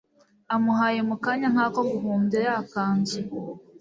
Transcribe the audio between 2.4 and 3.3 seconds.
yakanzu